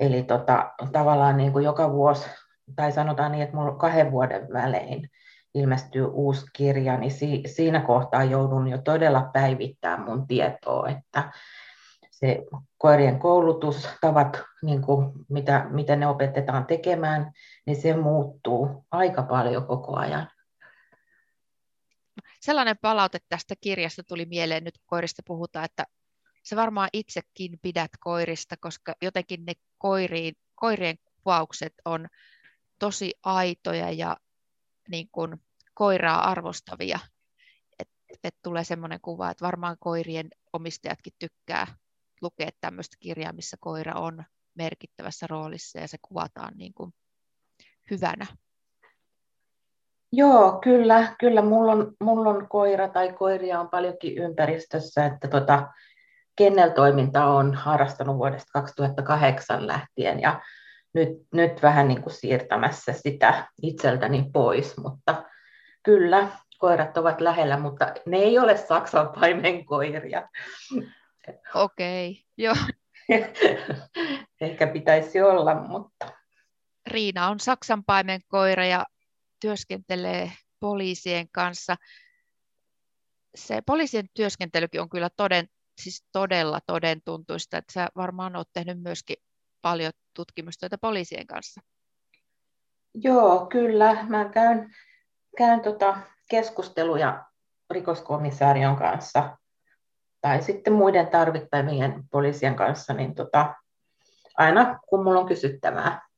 Eli 0.00 0.22
tota, 0.22 0.72
tavallaan 0.92 1.36
niin 1.36 1.52
kuin 1.52 1.64
joka 1.64 1.92
vuosi, 1.92 2.30
tai 2.76 2.92
sanotaan 2.92 3.32
niin, 3.32 3.42
että 3.42 3.56
minulla 3.56 3.78
kahden 3.78 4.12
vuoden 4.12 4.48
välein 4.52 5.10
ilmestyy 5.54 6.04
uusi 6.04 6.46
kirja, 6.52 6.96
niin 6.96 7.10
si- 7.10 7.42
siinä 7.46 7.80
kohtaa 7.80 8.24
joudun 8.24 8.68
jo 8.68 8.78
todella 8.78 9.30
päivittämään 9.32 10.00
mun 10.00 10.26
tietoa, 10.26 10.88
että 10.88 11.32
se 12.18 12.46
koirien 12.78 13.18
koulutustavat, 13.18 14.42
niin 14.62 14.82
kuin 14.82 15.12
mitä, 15.28 15.66
mitä 15.70 15.96
ne 15.96 16.06
opetetaan 16.06 16.66
tekemään, 16.66 17.32
niin 17.66 17.82
se 17.82 17.96
muuttuu 17.96 18.86
aika 18.90 19.22
paljon 19.22 19.66
koko 19.66 19.96
ajan. 19.96 20.30
Sellainen 22.40 22.78
palaute 22.82 23.18
tästä 23.28 23.54
kirjasta 23.60 24.02
tuli 24.02 24.24
mieleen, 24.24 24.64
nyt 24.64 24.78
kun 24.78 24.86
koirista 24.86 25.22
puhutaan, 25.26 25.64
että 25.64 25.86
se 26.42 26.56
varmaan 26.56 26.88
itsekin 26.92 27.58
pidät 27.62 27.90
koirista, 28.00 28.56
koska 28.60 28.94
jotenkin 29.02 29.44
ne 29.44 29.52
koiriin, 29.78 30.34
koirien 30.54 30.96
kuvaukset 31.04 31.74
on 31.84 32.08
tosi 32.78 33.14
aitoja 33.22 33.90
ja 33.90 34.16
niin 34.88 35.08
kuin 35.12 35.42
koiraa 35.74 36.30
arvostavia. 36.30 36.98
Että 37.78 37.94
et 38.24 38.34
tulee 38.42 38.64
semmoinen 38.64 39.00
kuva, 39.00 39.30
että 39.30 39.44
varmaan 39.44 39.76
koirien 39.80 40.28
omistajatkin 40.52 41.12
tykkää 41.18 41.66
lukea 42.22 42.50
tämmöistä 42.60 42.96
kirjaa, 43.00 43.32
missä 43.32 43.56
koira 43.60 43.94
on 43.94 44.24
merkittävässä 44.54 45.26
roolissa 45.26 45.78
ja 45.78 45.88
se 45.88 45.96
kuvataan 46.02 46.52
niin 46.56 46.74
kuin 46.74 46.92
hyvänä. 47.90 48.26
Joo, 50.12 50.58
kyllä, 50.64 51.14
kyllä 51.20 51.42
mulla 51.42 51.72
on, 51.72 51.92
mulla 52.00 52.30
on 52.30 52.48
koira 52.48 52.88
tai 52.88 53.12
koiria 53.12 53.60
on 53.60 53.68
paljonkin 53.68 54.18
ympäristössä, 54.18 55.06
että 55.06 55.28
tota, 55.28 55.68
kenneltoiminta 56.36 57.24
on 57.24 57.54
harrastanut 57.54 58.16
vuodesta 58.16 58.50
2008 58.52 59.66
lähtien 59.66 60.20
ja 60.20 60.40
nyt, 60.94 61.08
nyt 61.32 61.62
vähän 61.62 61.88
niin 61.88 62.02
kuin 62.02 62.12
siirtämässä 62.12 62.92
sitä 62.92 63.46
itseltäni 63.62 64.30
pois, 64.32 64.76
mutta 64.76 65.24
kyllä 65.82 66.28
koirat 66.58 66.96
ovat 66.96 67.20
lähellä, 67.20 67.58
mutta 67.58 67.92
ne 68.06 68.16
ei 68.16 68.38
ole 68.38 68.56
Saksan 68.56 69.08
paimenkoiria. 69.20 70.28
Okei, 71.54 72.10
okay, 72.10 72.22
joo. 72.44 72.54
Ehkä 74.40 74.66
pitäisi 74.66 75.22
olla, 75.22 75.54
mutta... 75.54 76.12
Riina 76.86 77.28
on 77.28 77.40
Saksan 77.40 77.84
paimenkoira 77.84 78.66
ja 78.66 78.86
työskentelee 79.40 80.32
poliisien 80.60 81.28
kanssa. 81.32 81.76
Se 83.34 83.62
poliisien 83.66 84.08
työskentelykin 84.14 84.80
on 84.80 84.88
kyllä 84.88 85.10
toden, 85.16 85.48
siis 85.80 86.04
todella 86.12 86.60
todentuntuista, 86.66 87.58
että 87.58 87.72
sä 87.72 87.88
varmaan 87.96 88.36
olet 88.36 88.48
tehnyt 88.52 88.82
myöskin 88.82 89.16
paljon 89.62 89.92
tutkimustyötä 90.14 90.78
poliisien 90.78 91.26
kanssa. 91.26 91.60
Joo, 92.94 93.46
kyllä. 93.46 94.04
Mä 94.08 94.28
käyn, 94.28 94.74
käyn 95.36 95.60
tota 95.60 95.98
keskusteluja 96.30 97.24
rikoskomissaarion 97.70 98.76
kanssa 98.76 99.38
tai 100.20 100.42
sitten 100.42 100.72
muiden 100.72 101.08
tarvittavien 101.08 102.04
poliisien 102.10 102.56
kanssa, 102.56 102.92
niin 102.92 103.14
tota, 103.14 103.54
aina 104.36 104.78
kun 104.88 105.04
mulla 105.04 105.20
on 105.20 105.28
kysyttävää. 105.28 106.08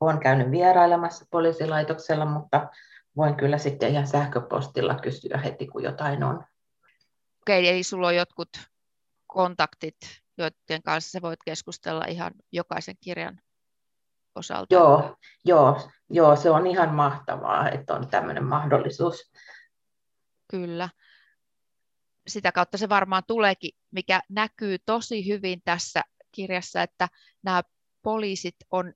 Olen 0.00 0.20
käynyt 0.20 0.50
vierailemassa 0.50 1.24
poliisilaitoksella, 1.30 2.24
mutta 2.24 2.68
voin 3.16 3.36
kyllä 3.36 3.58
sitten 3.58 3.90
ihan 3.90 4.06
sähköpostilla 4.06 4.94
kysyä 4.94 5.38
heti, 5.44 5.66
kun 5.66 5.82
jotain 5.82 6.24
on. 6.24 6.44
Okei, 7.42 7.68
eli 7.68 7.82
sulla 7.82 8.06
on 8.06 8.16
jotkut 8.16 8.48
kontaktit, 9.26 9.96
joiden 10.38 10.82
kanssa 10.84 11.10
sä 11.10 11.22
voit 11.22 11.40
keskustella 11.44 12.04
ihan 12.08 12.32
jokaisen 12.52 12.94
kirjan 13.00 13.40
osalta. 14.34 14.74
Joo, 14.74 15.16
joo, 15.44 15.90
joo, 16.10 16.36
se 16.36 16.50
on 16.50 16.66
ihan 16.66 16.94
mahtavaa, 16.94 17.70
että 17.70 17.94
on 17.94 18.08
tämmöinen 18.08 18.44
mahdollisuus. 18.44 19.32
Kyllä. 20.50 20.88
Sitä 22.26 22.52
kautta 22.52 22.78
se 22.78 22.88
varmaan 22.88 23.22
tuleekin, 23.26 23.70
mikä 23.90 24.20
näkyy 24.28 24.78
tosi 24.78 25.28
hyvin 25.28 25.62
tässä 25.64 26.02
kirjassa, 26.32 26.82
että 26.82 27.08
nämä 27.42 27.62
poliisit 28.02 28.56
on 28.70 28.92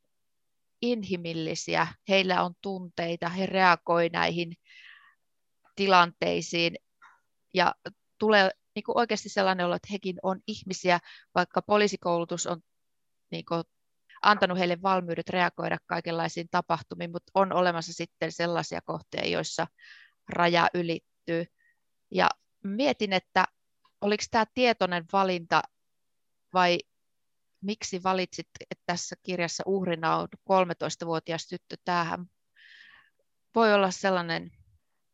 inhimillisiä, 0.82 1.86
heillä 2.08 2.42
on 2.42 2.54
tunteita, 2.62 3.28
he 3.28 3.46
reagoivat 3.46 4.12
näihin 4.12 4.54
tilanteisiin 5.76 6.74
ja 7.54 7.74
tulee 8.18 8.50
niin 8.74 8.82
kuin 8.84 8.98
oikeasti 8.98 9.28
sellainen 9.28 9.66
olo, 9.66 9.74
että 9.74 9.88
hekin 9.92 10.16
on 10.22 10.40
ihmisiä, 10.46 10.98
vaikka 11.34 11.62
poliisikoulutus 11.62 12.46
on 12.46 12.60
niin 13.30 13.44
kuin, 13.44 13.62
antanut 14.22 14.58
heille 14.58 14.82
valmiudet 14.82 15.28
reagoida 15.28 15.78
kaikenlaisiin 15.86 16.48
tapahtumiin, 16.50 17.10
mutta 17.10 17.30
on 17.34 17.52
olemassa 17.52 17.92
sitten 17.92 18.32
sellaisia 18.32 18.80
kohteita, 18.84 19.28
joissa 19.28 19.66
raja 20.28 20.68
ylittyy. 20.74 21.44
Ja 22.10 22.30
mietin, 22.64 23.12
että 23.12 23.44
oliko 24.00 24.24
tämä 24.30 24.44
tietoinen 24.54 25.04
valinta 25.12 25.62
vai 26.54 26.78
miksi 27.60 28.02
valitsit, 28.02 28.48
että 28.70 28.82
tässä 28.86 29.16
kirjassa 29.22 29.62
uhrina 29.66 30.16
on 30.16 30.28
13-vuotias 30.50 31.46
tyttö. 31.46 31.76
Tämähän 31.84 32.26
voi 33.54 33.74
olla 33.74 33.90
sellainen 33.90 34.50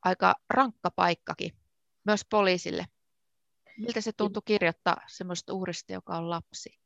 aika 0.04 0.34
rankka 0.50 0.90
paikkakin 0.90 1.52
myös 2.04 2.20
poliisille. 2.30 2.84
Miltä 3.78 4.00
se 4.00 4.12
tuntui 4.16 4.42
kirjoittaa 4.44 4.96
semmoista 5.06 5.52
uhrista, 5.52 5.92
joka 5.92 6.16
on 6.16 6.30
lapsi? 6.30 6.80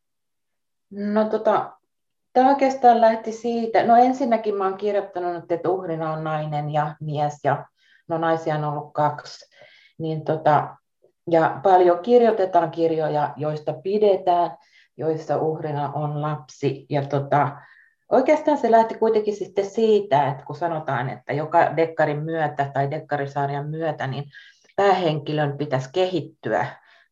No 0.90 1.28
tota, 1.28 1.78
tämä 2.33 2.49
oikeastaan 2.49 3.00
lähti 3.00 3.33
siitä, 3.33 3.87
no 3.87 3.97
ensinnäkin 3.97 4.62
oon 4.62 4.76
kirjoittanut, 4.76 5.52
että 5.52 5.68
uhrina 5.68 6.12
on 6.12 6.25
nainen 6.25 6.71
ja 6.71 6.97
mies 7.00 7.40
ja 7.44 7.66
no 8.09 8.18
naisia 8.18 8.54
on 8.54 8.64
ollut 8.64 8.92
kaksi, 8.94 9.47
niin 9.99 10.25
tota, 10.25 10.77
ja 11.31 11.61
paljon 11.63 11.99
kirjoitetaan 11.99 12.71
kirjoja, 12.71 13.35
joista 13.37 13.73
pidetään, 13.73 14.51
joissa 14.97 15.37
uhrina 15.39 15.93
on 15.93 16.23
lapsi. 16.23 16.87
Ja 16.91 17.03
tota, 17.03 17.57
oikeastaan 18.09 18.59
se 18.59 18.71
lähti 18.71 18.95
kuitenkin 18.95 19.37
sitten 19.37 19.67
siitä, 19.67 20.29
että 20.29 20.45
kun 20.45 20.57
sanotaan, 20.57 21.11
että 21.11 21.33
joka 21.33 21.77
dekkarin 21.77 22.23
myötä 22.23 22.71
tai 22.75 22.91
dekkarisarjan 22.91 23.69
myötä, 23.69 24.07
niin 24.07 24.25
päähenkilön 24.77 25.59
pitäisi 25.59 25.91
kehittyä 25.93 26.67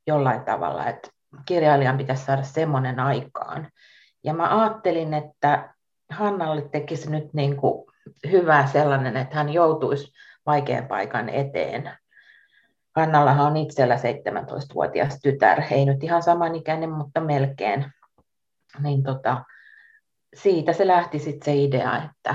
jollain 0.06 0.44
tavalla, 0.44 0.86
että 0.86 1.08
kirjailijan 1.46 1.98
pitäisi 1.98 2.24
saada 2.24 2.42
semmoinen 2.42 3.00
aikaan. 3.00 3.68
Ja 4.24 4.34
mä 4.34 4.60
ajattelin, 4.60 5.14
että 5.14 5.74
Hannalle 6.10 6.62
tekisi 6.62 7.10
nyt 7.10 7.34
niin 7.34 7.56
kuin 7.56 7.86
hyvää 8.30 8.66
sellainen, 8.66 9.16
että 9.16 9.36
hän 9.36 9.48
joutuisi 9.52 10.12
vaikean 10.46 10.86
paikan 10.86 11.28
eteen. 11.28 11.90
Hannallahan 12.96 13.46
on 13.46 13.56
itsellä 13.56 13.96
17-vuotias 13.96 15.18
tytär, 15.22 15.62
ei 15.70 15.84
nyt 15.84 16.04
ihan 16.04 16.22
samanikäinen, 16.22 16.90
mutta 16.90 17.20
melkein. 17.20 17.92
Niin 18.82 19.02
tota, 19.02 19.44
siitä 20.34 20.72
se 20.72 20.86
lähti 20.86 21.18
sitten 21.18 21.44
se 21.44 21.62
idea, 21.62 22.02
että, 22.04 22.34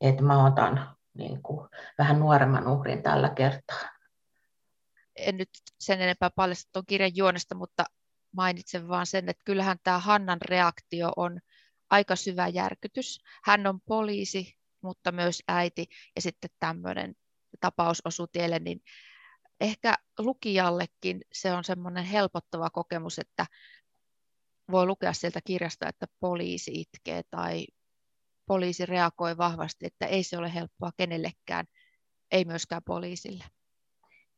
että 0.00 0.22
mä 0.22 0.46
otan 0.46 0.96
niin 1.14 1.42
kuin, 1.42 1.68
vähän 1.98 2.20
nuoremman 2.20 2.68
uhrin 2.68 3.02
tällä 3.02 3.28
kertaa. 3.28 3.80
En 5.16 5.36
nyt 5.36 5.50
sen 5.80 6.00
enempää 6.00 6.30
paljasta 6.30 6.70
tuon 6.72 6.86
kirjan 6.86 7.16
juonesta, 7.16 7.54
mutta 7.54 7.84
mainitsen 8.32 8.88
vaan 8.88 9.06
sen, 9.06 9.28
että 9.28 9.42
kyllähän 9.44 9.76
tämä 9.82 9.98
Hannan 9.98 10.38
reaktio 10.42 11.12
on 11.16 11.40
aika 11.90 12.16
syvä 12.16 12.48
järkytys. 12.48 13.20
Hän 13.44 13.66
on 13.66 13.80
poliisi, 13.80 14.56
mutta 14.80 15.12
myös 15.12 15.42
äiti, 15.48 15.86
ja 16.16 16.22
sitten 16.22 16.50
tämmöinen 16.58 17.14
tapaus 17.60 18.02
osuu 18.04 18.26
tielle, 18.26 18.58
niin 18.58 18.82
ehkä 19.60 19.94
lukijallekin 20.18 21.20
se 21.32 21.52
on 21.52 21.64
semmoinen 21.64 22.04
helpottava 22.04 22.70
kokemus, 22.70 23.18
että 23.18 23.46
voi 24.70 24.86
lukea 24.86 25.12
sieltä 25.12 25.40
kirjasta, 25.44 25.88
että 25.88 26.06
poliisi 26.20 26.80
itkee 26.80 27.22
tai 27.30 27.66
poliisi 28.46 28.86
reagoi 28.86 29.36
vahvasti, 29.36 29.86
että 29.86 30.06
ei 30.06 30.22
se 30.22 30.38
ole 30.38 30.54
helppoa 30.54 30.90
kenellekään, 30.96 31.66
ei 32.30 32.44
myöskään 32.44 32.82
poliisille. 32.84 33.44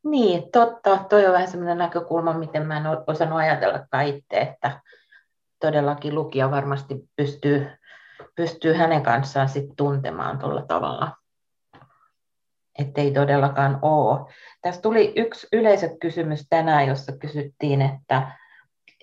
Niin, 0.04 0.50
totta. 0.52 1.04
Toi 1.08 1.26
on 1.26 1.32
vähän 1.32 1.48
sellainen 1.48 1.78
näkökulma, 1.78 2.38
miten 2.38 2.66
mä 2.66 2.76
en 2.76 2.82
osannut 3.06 3.38
ajatella 3.38 4.00
itse, 4.00 4.36
että 4.36 4.80
todellakin 5.60 6.14
lukija 6.14 6.50
varmasti 6.50 6.94
pystyy, 7.16 7.70
pystyy 8.34 8.72
hänen 8.72 9.02
kanssaan 9.02 9.48
sit 9.48 9.76
tuntemaan 9.76 10.38
tuolla 10.38 10.62
tavalla. 10.62 11.21
Että 12.78 13.00
ei 13.00 13.10
todellakaan 13.10 13.78
ole. 13.82 14.32
Tässä 14.62 14.80
tuli 14.80 15.12
yksi 15.16 15.46
yleisökysymys 15.52 16.46
tänään, 16.50 16.88
jossa 16.88 17.12
kysyttiin, 17.12 17.82
että, 17.82 18.32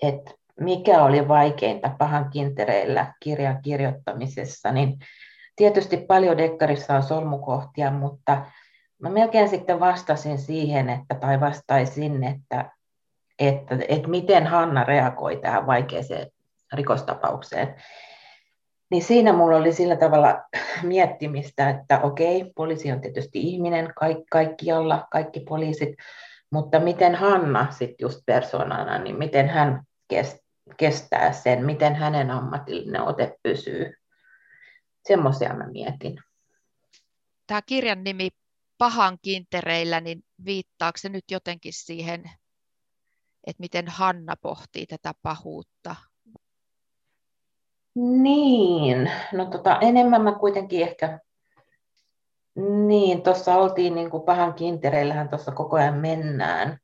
että 0.02 0.30
mikä 0.60 1.02
oli 1.02 1.28
vaikeinta 1.28 1.90
pahan 1.98 2.30
kintereillä 2.30 3.14
kirjan 3.20 3.62
kirjoittamisessa, 3.62 4.72
niin 4.72 4.98
tietysti 5.56 5.96
paljon 5.96 6.38
dekkarissa 6.38 6.94
on 6.94 7.02
solmukohtia, 7.02 7.90
mutta 7.90 8.46
mä 9.02 9.08
melkein 9.08 9.48
sitten 9.48 9.80
vastasin 9.80 10.38
siihen, 10.38 10.88
että, 10.88 11.14
tai 11.14 11.40
vastaisin, 11.40 12.24
että, 12.24 12.70
että, 13.38 13.78
että 13.88 14.08
miten 14.08 14.46
Hanna 14.46 14.84
reagoi 14.84 15.36
tähän 15.36 15.66
vaikeaseen 15.66 16.26
rikostapaukseen. 16.72 17.74
Niin 18.90 19.02
siinä 19.02 19.32
mulla 19.32 19.56
oli 19.56 19.72
sillä 19.72 19.96
tavalla 19.96 20.42
miettimistä, 20.82 21.70
että 21.70 22.00
okei, 22.00 22.52
poliisi 22.56 22.92
on 22.92 23.00
tietysti 23.00 23.40
ihminen 23.40 23.94
kaik, 23.94 24.18
kaikkialla, 24.30 25.08
kaikki 25.10 25.40
poliisit, 25.40 25.94
mutta 26.52 26.80
miten 26.80 27.14
Hanna 27.14 27.70
sitten 27.70 28.04
just 28.04 28.20
persoonana, 28.26 28.98
niin 28.98 29.18
miten 29.18 29.48
hän 29.48 29.82
kestää 30.76 31.32
sen, 31.32 31.66
miten 31.66 31.94
hänen 31.94 32.30
ammatillinen 32.30 33.02
ote 33.02 33.36
pysyy. 33.42 33.94
Semmoisia 35.08 35.54
mä 35.54 35.66
mietin. 35.66 36.18
Tämä 37.46 37.62
kirjan 37.62 38.04
nimi 38.04 38.28
Pahan 38.78 39.18
kintereillä, 39.22 40.00
niin 40.00 40.24
viittaako 40.44 40.98
se 40.98 41.08
nyt 41.08 41.24
jotenkin 41.30 41.72
siihen, 41.72 42.30
että 43.46 43.60
miten 43.60 43.88
Hanna 43.88 44.36
pohtii 44.36 44.86
tätä 44.86 45.14
pahuutta? 45.22 45.96
Niin, 47.94 49.10
no 49.32 49.44
tota, 49.44 49.78
enemmän 49.80 50.22
mä 50.22 50.32
kuitenkin 50.32 50.82
ehkä, 50.82 51.20
niin 52.86 53.22
tuossa 53.22 53.56
oltiin 53.56 53.94
niin 53.94 54.10
kuin 54.10 54.22
pahan 54.22 54.54
kintereillähän 54.54 55.28
tuossa 55.28 55.52
koko 55.52 55.76
ajan 55.76 55.98
mennään, 55.98 56.78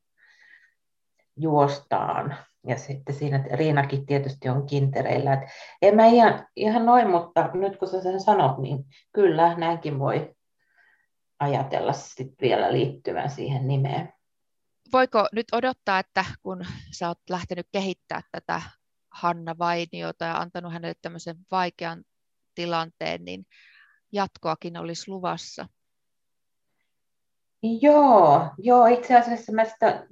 juostaan 1.35 2.35
ja 2.67 2.77
sitten 2.77 3.15
siinä 3.15 3.43
Riinakin 3.53 4.05
tietysti 4.05 4.49
on 4.49 4.65
kintereillä. 4.65 5.33
Et 5.33 5.41
en 5.81 5.95
mä 5.95 6.05
ihan, 6.05 6.47
ihan 6.55 6.85
noin, 6.85 7.09
mutta 7.09 7.49
nyt 7.53 7.77
kun 7.77 7.87
sä 7.87 8.01
sen 8.01 8.19
sanot, 8.19 8.57
niin 8.57 8.85
kyllä 9.13 9.57
näinkin 9.57 9.99
voi 9.99 10.35
ajatella 11.39 11.93
sit 11.93 12.33
vielä 12.41 12.73
liittyvän 12.73 13.29
siihen 13.29 13.67
nimeen. 13.67 14.13
Voiko 14.93 15.27
nyt 15.31 15.47
odottaa, 15.51 15.99
että 15.99 16.25
kun 16.41 16.65
sä 16.91 17.07
oot 17.07 17.19
lähtenyt 17.29 17.67
kehittämään 17.71 18.23
tätä 18.31 18.61
Hanna 19.17 19.55
Vainiota 19.59 20.25
ja 20.25 20.37
antanut 20.37 20.73
hänelle 20.73 20.95
tämmöisen 21.01 21.35
vaikean 21.51 22.03
tilanteen, 22.55 23.25
niin 23.25 23.45
jatkoakin 24.11 24.77
olisi 24.77 25.11
luvassa? 25.11 25.67
Joo, 27.81 28.49
joo 28.57 28.85
itse 28.85 29.17
asiassa 29.17 29.51
mä 29.51 29.65
sitä, 29.65 30.07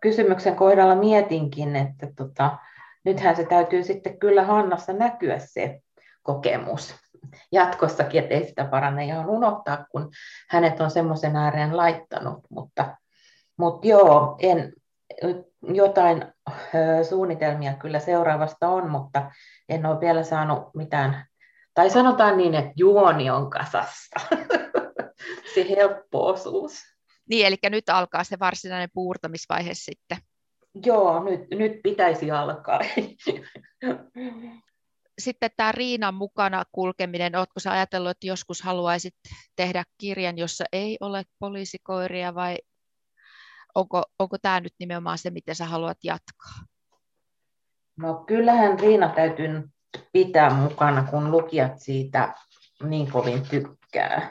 kysymyksen 0.00 0.56
kohdalla 0.56 0.94
mietinkin, 0.94 1.76
että 1.76 2.06
tota, 2.16 2.58
nythän 3.04 3.36
se 3.36 3.44
täytyy 3.44 3.82
sitten 3.82 4.18
kyllä 4.18 4.42
Hannassa 4.42 4.92
näkyä 4.92 5.38
se 5.38 5.80
kokemus 6.22 6.94
jatkossakin, 7.52 8.22
että 8.22 8.34
ei 8.34 8.48
sitä 8.48 8.64
paranne 8.64 9.04
ihan 9.04 9.28
unohtaa, 9.28 9.86
kun 9.90 10.10
hänet 10.50 10.80
on 10.80 10.90
semmoisen 10.90 11.36
ääreen 11.36 11.76
laittanut, 11.76 12.38
mutta, 12.50 12.96
mutta 13.56 13.88
joo, 13.88 14.36
en, 14.38 14.72
jotain 15.74 16.24
suunnitelmia 17.08 17.74
kyllä 17.74 17.98
seuraavasta 17.98 18.68
on, 18.68 18.90
mutta 18.90 19.30
en 19.68 19.86
ole 19.86 20.00
vielä 20.00 20.22
saanut 20.22 20.74
mitään, 20.74 21.26
tai 21.74 21.90
sanotaan 21.90 22.36
niin, 22.36 22.54
että 22.54 22.72
juoni 22.76 23.30
on 23.30 23.50
kasassa, 23.50 24.20
se 25.54 25.68
helppo 25.68 26.26
osuus. 26.26 26.82
Niin, 27.28 27.46
eli 27.46 27.56
nyt 27.70 27.88
alkaa 27.88 28.24
se 28.24 28.38
varsinainen 28.38 28.88
puurtamisvaihe 28.94 29.70
sitten. 29.74 30.18
Joo, 30.86 31.24
nyt, 31.24 31.40
nyt 31.50 31.72
pitäisi 31.82 32.30
alkaa. 32.30 32.80
Sitten 35.18 35.50
tämä 35.56 35.72
Riinan 35.72 36.14
mukana 36.14 36.64
kulkeminen, 36.72 37.36
oletko 37.36 37.60
sä 37.60 37.72
ajatellut, 37.72 38.10
että 38.10 38.26
joskus 38.26 38.62
haluaisit 38.62 39.14
tehdä 39.56 39.84
kirjan, 39.98 40.38
jossa 40.38 40.64
ei 40.72 40.96
ole 41.00 41.22
poliisikoiria 41.38 42.34
vai 42.34 42.56
onko, 43.74 44.02
onko 44.18 44.38
tämä 44.38 44.60
nyt 44.60 44.74
nimenomaan 44.78 45.18
se, 45.18 45.30
miten 45.30 45.54
sä 45.54 45.64
haluat 45.64 45.98
jatkaa? 46.04 46.52
No 47.96 48.14
kyllähän 48.14 48.80
Riina 48.80 49.08
täytyy 49.08 49.68
pitää 50.12 50.54
mukana, 50.54 51.02
kun 51.10 51.30
lukijat 51.30 51.78
siitä 51.78 52.34
niin 52.82 53.10
kovin 53.10 53.42
tykkää. 53.50 54.30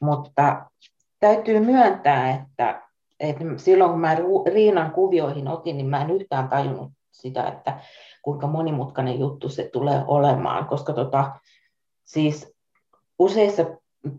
Mutta 0.00 0.70
täytyy 1.20 1.60
myöntää, 1.60 2.30
että, 2.30 2.82
että 3.20 3.44
silloin 3.56 3.90
kun 3.90 4.00
mä 4.00 4.16
Riinan 4.52 4.90
kuvioihin 4.90 5.48
otin, 5.48 5.76
niin 5.76 5.86
mä 5.86 6.02
en 6.02 6.10
yhtään 6.10 6.48
tajunnut 6.48 6.92
sitä, 7.12 7.48
että 7.48 7.80
kuinka 8.22 8.46
monimutkainen 8.46 9.18
juttu 9.18 9.48
se 9.48 9.70
tulee 9.72 10.04
olemaan, 10.06 10.66
koska 10.66 10.92
tota, 10.92 11.40
siis 12.04 12.54
useissa 13.18 13.62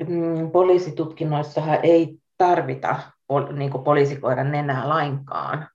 mm, 0.08 0.52
poliisitutkinnoissa 0.52 1.62
ei 1.84 2.20
tarvita 2.38 3.00
niin 3.54 3.84
poliisikoiran 3.84 4.52
nenää 4.52 4.90
lainkaan. 4.90 5.68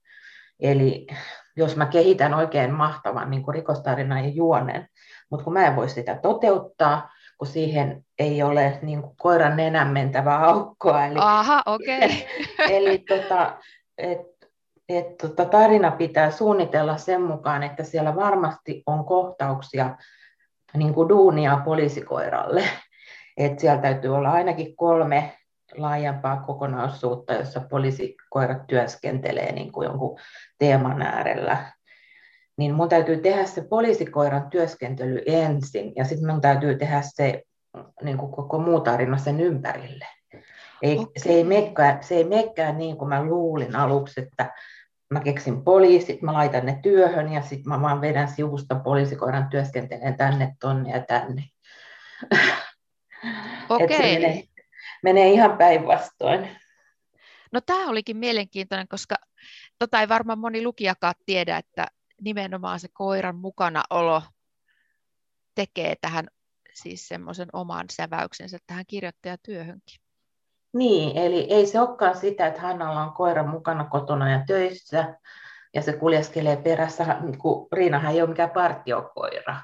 Eli 0.59 1.07
jos 1.55 1.75
mä 1.75 1.85
kehitän 1.85 2.33
oikein 2.33 2.73
mahtavan 2.73 3.31
niin 3.31 3.43
rikostarinan 3.53 4.23
ja 4.23 4.29
juonen, 4.29 4.87
mutta 5.29 5.43
kun 5.43 5.53
mä 5.53 5.65
en 5.65 5.75
voi 5.75 5.89
sitä 5.89 6.15
toteuttaa, 6.15 7.09
kun 7.37 7.47
siihen 7.47 8.05
ei 8.19 8.43
ole 8.43 8.79
niin 8.81 9.01
kuin 9.01 9.15
koiran 9.17 9.57
nenän 9.57 9.87
mentävää 9.87 10.45
aukkoa. 10.45 11.05
Eli, 11.05 11.19
Aha, 11.21 11.63
okay. 11.65 12.09
eli 12.75 12.97
tota, 12.97 13.57
et, 13.97 14.19
et, 14.89 15.17
tota, 15.17 15.45
tarina 15.45 15.91
pitää 15.91 16.31
suunnitella 16.31 16.97
sen 16.97 17.21
mukaan, 17.21 17.63
että 17.63 17.83
siellä 17.83 18.15
varmasti 18.15 18.83
on 18.85 19.05
kohtauksia 19.05 19.97
niin 20.73 20.93
kuin 20.93 21.09
duunia 21.09 21.61
poliisikoiralle. 21.65 22.63
Et 23.37 23.59
siellä 23.59 23.81
täytyy 23.81 24.15
olla 24.15 24.31
ainakin 24.31 24.75
kolme 24.75 25.37
laajempaa 25.77 26.37
kokonaisuutta, 26.37 27.33
jossa 27.33 27.61
poliisikoirat 27.69 28.67
työskentelee 28.67 29.51
niin 29.51 29.71
kuin 29.71 29.85
jonkun 29.85 30.19
teeman 30.59 31.01
äärellä 31.01 31.75
niin 32.57 32.75
mun 32.75 32.89
täytyy 32.89 33.17
tehdä 33.17 33.45
se 33.45 33.61
poliisikoiran 33.61 34.49
työskentely 34.49 35.21
ensin 35.25 35.93
ja 35.95 36.05
sitten 36.05 36.31
mun 36.31 36.41
täytyy 36.41 36.77
tehdä 36.77 37.01
se 37.03 37.43
niin 38.03 38.17
kuin 38.17 38.31
koko 38.31 38.59
muu 38.59 38.79
tarina 38.79 39.17
sen 39.17 39.39
ympärille. 39.39 40.07
Ei, 40.81 40.97
okay. 40.97 41.11
se, 41.17 41.29
ei 41.29 41.43
mekkää, 41.43 41.97
se 42.01 42.15
ei 42.15 42.23
mekkää 42.23 42.71
niin 42.71 42.97
kuin 42.97 43.09
mä 43.09 43.23
luulin 43.23 43.75
aluksi, 43.75 44.21
että 44.21 44.53
mä 45.09 45.19
keksin 45.19 45.63
poliisit, 45.63 46.21
mä 46.21 46.33
laitan 46.33 46.65
ne 46.65 46.79
työhön 46.83 47.31
ja 47.31 47.41
sitten 47.41 47.73
mä 47.73 47.81
vaan 47.81 48.01
vedän 48.01 48.27
sivusta 48.27 48.75
poliisikoiran 48.75 49.49
työskenteleen 49.49 50.17
tänne, 50.17 50.55
tonne 50.59 50.91
ja 50.91 50.99
tänne. 50.99 51.43
Okei. 53.69 54.17
Okay. 54.17 54.54
Menee, 55.05 55.31
ihan 55.31 55.57
päinvastoin. 55.57 56.49
No 57.51 57.61
tämä 57.61 57.89
olikin 57.89 58.17
mielenkiintoinen, 58.17 58.87
koska 58.87 59.15
tota 59.79 60.01
ei 60.01 60.09
varmaan 60.09 60.39
moni 60.39 60.63
lukijakaan 60.63 61.15
tiedä, 61.25 61.57
että 61.57 61.87
nimenomaan 62.21 62.79
se 62.79 62.87
koiran 62.93 63.35
mukanaolo 63.35 64.21
tekee 65.55 65.95
tähän 66.01 66.27
siis 66.73 67.07
semmoisen 67.07 67.47
oman 67.53 67.85
säväyksensä 67.91 68.57
tähän 68.67 68.85
kirjoittajatyöhönkin. 68.87 69.99
Niin, 70.73 71.17
eli 71.17 71.47
ei 71.49 71.65
se 71.65 71.79
olekaan 71.79 72.17
sitä, 72.17 72.47
että 72.47 72.61
Hannalla 72.61 73.01
on 73.01 73.13
koira 73.13 73.43
mukana 73.43 73.83
kotona 73.83 74.31
ja 74.31 74.43
töissä, 74.47 75.19
ja 75.73 75.81
se 75.81 75.93
kuljeskelee 75.93 76.57
perässä, 76.57 77.17
niin 77.21 77.37
kuin 77.37 77.67
Riinahan 77.71 78.13
ei 78.13 78.21
ole 78.21 78.29
mikään 78.29 78.49
partiokoira, 78.49 79.55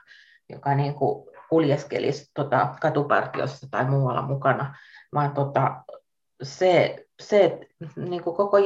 joka 0.49 0.75
niin 0.75 0.93
kuin 0.93 1.30
kuljeskelisi 1.51 2.31
tota, 2.33 2.75
katupartiossa 2.81 3.67
tai 3.71 3.85
muualla 3.85 4.21
mukana, 4.21 4.75
vaan 5.13 5.33
tota, 5.33 5.83
se, 6.43 7.05
se 7.21 7.59
niin 7.95 8.23
kuin 8.23 8.35
koko, 8.35 8.57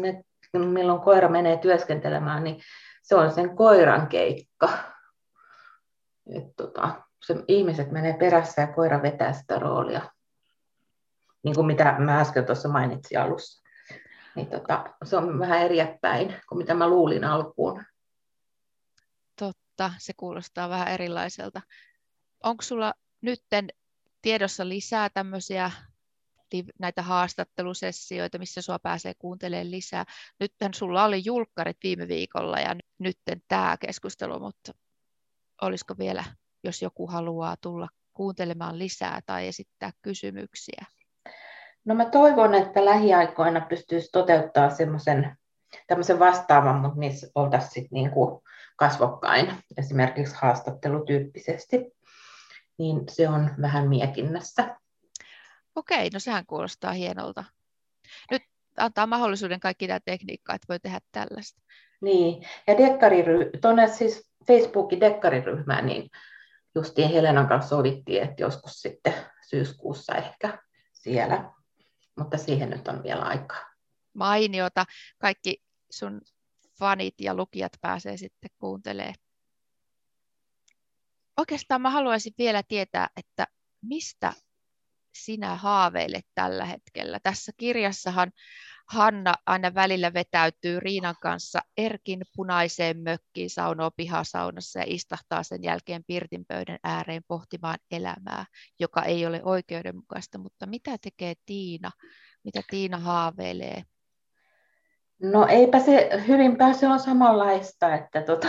ne, 0.00 0.24
milloin 0.52 1.00
koira 1.00 1.28
menee 1.28 1.56
työskentelemään, 1.56 2.44
niin 2.44 2.60
se 3.02 3.14
on 3.14 3.32
sen 3.32 3.56
koiran 3.56 4.08
keikka. 4.08 4.68
Et, 6.36 6.44
tota, 6.56 7.02
se, 7.22 7.34
ihmiset 7.48 7.90
menee 7.90 8.16
perässä 8.18 8.62
ja 8.62 8.68
koira 8.68 9.02
vetää 9.02 9.32
sitä 9.32 9.58
roolia, 9.58 10.02
niin 11.42 11.54
kuin 11.54 11.66
mitä 11.66 11.96
mä 11.98 12.20
äsken 12.20 12.46
tuossa 12.46 12.68
mainitsin 12.68 13.20
alussa. 13.20 13.62
Niin 14.34 14.46
tota, 14.46 14.84
se 15.04 15.16
on 15.16 15.38
vähän 15.38 15.62
eriäpäin 15.62 16.36
kuin 16.48 16.58
mitä 16.58 16.74
mä 16.74 16.88
luulin 16.88 17.24
alkuun. 17.24 17.84
Totta, 19.38 19.90
se 19.98 20.12
kuulostaa 20.16 20.68
vähän 20.68 20.88
erilaiselta. 20.88 21.60
Onko 22.44 22.62
sulla 22.62 22.94
nytten 23.20 23.68
tiedossa 24.22 24.68
lisää 24.68 25.08
tämmöisiä 25.08 25.70
näitä 26.78 27.02
haastattelusessioita, 27.02 28.38
missä 28.38 28.62
sua 28.62 28.78
pääsee 28.78 29.12
kuuntelemaan 29.18 29.70
lisää. 29.70 30.04
Nythän 30.40 30.74
sulla 30.74 31.04
oli 31.04 31.22
julkkarit 31.24 31.76
viime 31.82 32.08
viikolla 32.08 32.58
ja 32.58 32.76
nyt 32.98 33.18
tämä 33.48 33.76
keskustelu, 33.80 34.40
mutta 34.40 34.72
olisiko 35.62 35.94
vielä, 35.98 36.24
jos 36.64 36.82
joku 36.82 37.06
haluaa 37.06 37.56
tulla 37.60 37.88
kuuntelemaan 38.12 38.78
lisää 38.78 39.20
tai 39.26 39.48
esittää 39.48 39.90
kysymyksiä? 40.02 40.84
No 41.84 41.94
mä 41.94 42.04
toivon, 42.04 42.54
että 42.54 42.84
lähiaikoina 42.84 43.60
pystyisi 43.60 44.08
toteuttaa 44.12 44.70
semmoisen 44.70 45.36
tämmöisen 45.86 46.18
vastaavan, 46.18 46.80
mutta 46.80 47.00
niissä 47.00 47.30
oltaisiin 47.34 47.72
sitten 47.72 47.88
niin 47.92 48.10
kuin 48.10 48.40
kasvokkain, 48.76 49.52
esimerkiksi 49.76 50.34
haastattelutyyppisesti, 50.38 51.99
niin 52.80 53.00
se 53.10 53.28
on 53.28 53.50
vähän 53.62 53.88
mietinnässä. 53.88 54.76
Okei, 55.74 56.10
no 56.10 56.20
sehän 56.20 56.46
kuulostaa 56.46 56.92
hienolta. 56.92 57.44
Nyt 58.30 58.42
antaa 58.76 59.06
mahdollisuuden 59.06 59.60
kaikki 59.60 59.86
tämä 59.86 60.00
tekniikka, 60.04 60.54
että 60.54 60.68
voi 60.68 60.80
tehdä 60.80 61.00
tällaista. 61.12 61.62
Niin, 62.00 62.46
ja 62.66 62.74
dekkariry- 62.74 63.58
tuonne 63.60 63.88
siis 63.88 64.30
Facebookin 64.46 65.00
dekkariryhmään, 65.00 65.86
niin 65.86 66.10
justiin 66.74 67.10
Helenan 67.10 67.48
kanssa 67.48 67.68
sovittiin, 67.68 68.22
että 68.22 68.42
joskus 68.42 68.82
sitten 68.82 69.14
syyskuussa 69.48 70.14
ehkä 70.14 70.58
siellä, 70.92 71.52
mutta 72.18 72.36
siihen 72.38 72.70
nyt 72.70 72.88
on 72.88 73.02
vielä 73.02 73.22
aikaa. 73.22 73.70
Mainiota. 74.14 74.84
Kaikki 75.18 75.62
sun 75.90 76.20
fanit 76.78 77.14
ja 77.20 77.34
lukijat 77.34 77.72
pääsee 77.80 78.16
sitten 78.16 78.50
kuuntelemaan. 78.58 79.14
Oikeastaan 81.40 81.80
mä 81.82 81.90
haluaisin 81.90 82.32
vielä 82.38 82.62
tietää, 82.62 83.08
että 83.16 83.46
mistä 83.82 84.32
sinä 85.14 85.54
haaveilet 85.54 86.26
tällä 86.34 86.64
hetkellä? 86.64 87.20
Tässä 87.22 87.52
kirjassahan 87.56 88.32
Hanna 88.88 89.34
aina 89.46 89.74
välillä 89.74 90.12
vetäytyy 90.12 90.80
Riinan 90.80 91.14
kanssa 91.22 91.60
Erkin 91.76 92.22
punaiseen 92.36 92.98
mökkiin 92.98 93.50
saunoo 93.50 93.90
pihasaunassa 93.96 94.78
ja 94.78 94.84
istahtaa 94.88 95.42
sen 95.42 95.62
jälkeen 95.62 96.04
pirtin 96.06 96.44
pöydän 96.48 96.78
ääreen 96.84 97.22
pohtimaan 97.28 97.78
elämää, 97.90 98.44
joka 98.80 99.02
ei 99.02 99.26
ole 99.26 99.40
oikeudenmukaista. 99.44 100.38
Mutta 100.38 100.66
mitä 100.66 100.90
tekee 101.02 101.34
Tiina? 101.46 101.90
Mitä 102.44 102.60
Tiina 102.70 102.98
haaveilee? 102.98 103.82
No 105.22 105.46
eipä 105.46 105.80
se, 105.80 106.10
hyvinpä 106.28 106.72
se 106.72 106.88
on 106.88 107.00
samanlaista, 107.00 107.94
että 107.94 108.22
tota, 108.22 108.48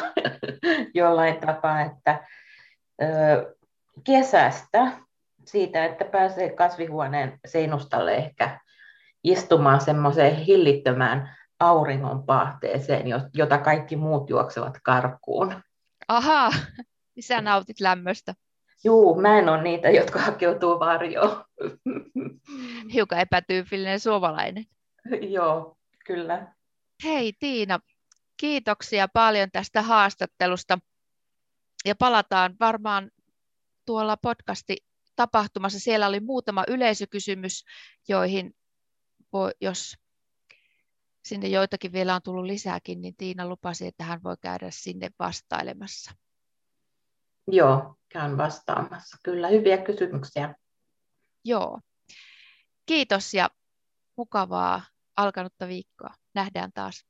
jollain 0.93 1.39
tapaa, 1.39 1.81
että 1.81 2.27
kesästä 4.03 4.91
siitä, 5.45 5.85
että 5.85 6.05
pääsee 6.05 6.49
kasvihuoneen 6.49 7.39
seinustalle 7.45 8.15
ehkä 8.15 8.59
istumaan 9.23 9.81
semmoiseen 9.81 10.35
hillittömään 10.35 11.35
auringonpahteeseen, 11.59 13.05
jota 13.33 13.57
kaikki 13.57 13.95
muut 13.95 14.29
juoksevat 14.29 14.77
karkuun. 14.83 15.53
Ahaa, 16.07 16.51
sä 17.19 17.41
nautit 17.41 17.79
lämmöstä. 17.79 18.33
Juu, 18.83 19.21
mä 19.21 19.39
en 19.39 19.49
ole 19.49 19.61
niitä, 19.61 19.89
jotka 19.89 20.19
hakeutuu 20.19 20.79
varjoon. 20.79 21.45
Hiukan 22.93 23.19
epätyypillinen 23.19 23.99
suomalainen. 23.99 24.65
Joo, 25.21 25.77
kyllä. 26.05 26.47
Hei 27.03 27.33
Tiina, 27.39 27.79
kiitoksia 28.37 29.07
paljon 29.07 29.51
tästä 29.51 29.81
haastattelusta. 29.81 30.79
Ja 31.85 31.95
palataan 31.95 32.55
varmaan 32.59 33.11
tuolla 33.85 34.17
podcasti 34.17 34.77
tapahtumassa. 35.15 35.79
Siellä 35.79 36.07
oli 36.07 36.19
muutama 36.19 36.63
yleisökysymys, 36.67 37.65
joihin 38.07 38.55
voi, 39.33 39.51
jos 39.61 39.97
sinne 41.25 41.47
joitakin 41.47 41.91
vielä 41.91 42.15
on 42.15 42.21
tullut 42.21 42.45
lisääkin, 42.45 43.01
niin 43.01 43.15
Tiina 43.15 43.47
lupasi, 43.47 43.87
että 43.87 44.03
hän 44.03 44.23
voi 44.23 44.35
käydä 44.41 44.67
sinne 44.71 45.09
vastailemassa. 45.19 46.11
Joo, 47.47 47.95
käyn 48.09 48.37
vastaamassa. 48.37 49.17
Kyllä, 49.23 49.47
hyviä 49.47 49.77
kysymyksiä. 49.77 50.55
Joo. 51.45 51.79
Kiitos 52.85 53.33
ja 53.33 53.49
mukavaa 54.15 54.81
alkanutta 55.17 55.67
viikkoa. 55.67 56.13
Nähdään 56.33 56.71
taas. 56.73 57.05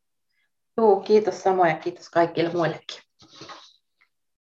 Joo, 0.77 0.99
kiitos 0.99 1.43
samoin 1.43 1.69
ja 1.69 1.77
kiitos 1.77 2.09
kaikille 2.09 2.51
muillekin. 2.53 3.01